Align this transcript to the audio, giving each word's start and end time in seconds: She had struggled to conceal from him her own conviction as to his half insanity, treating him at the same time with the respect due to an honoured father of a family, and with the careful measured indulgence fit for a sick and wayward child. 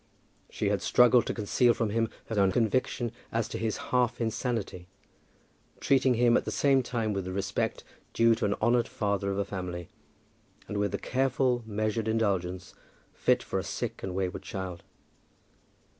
She 0.49 0.69
had 0.69 0.81
struggled 0.81 1.27
to 1.27 1.33
conceal 1.35 1.75
from 1.75 1.91
him 1.91 2.09
her 2.25 2.39
own 2.39 2.51
conviction 2.51 3.11
as 3.31 3.47
to 3.49 3.59
his 3.59 3.77
half 3.93 4.19
insanity, 4.19 4.87
treating 5.79 6.15
him 6.15 6.35
at 6.35 6.43
the 6.43 6.49
same 6.49 6.81
time 6.81 7.13
with 7.13 7.25
the 7.25 7.31
respect 7.31 7.83
due 8.11 8.33
to 8.33 8.45
an 8.45 8.55
honoured 8.59 8.87
father 8.87 9.29
of 9.29 9.37
a 9.37 9.45
family, 9.45 9.89
and 10.67 10.77
with 10.77 10.91
the 10.91 10.97
careful 10.97 11.61
measured 11.67 12.07
indulgence 12.07 12.73
fit 13.13 13.43
for 13.43 13.59
a 13.59 13.63
sick 13.63 14.01
and 14.01 14.15
wayward 14.15 14.41
child. 14.41 14.81